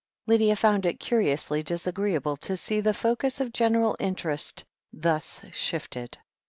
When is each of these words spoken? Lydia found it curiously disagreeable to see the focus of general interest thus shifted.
Lydia 0.25 0.55
found 0.55 0.83
it 0.87 0.99
curiously 0.99 1.61
disagreeable 1.61 2.35
to 2.35 2.57
see 2.57 2.81
the 2.81 2.91
focus 2.91 3.39
of 3.39 3.53
general 3.53 3.95
interest 3.99 4.65
thus 4.91 5.45
shifted. 5.51 6.17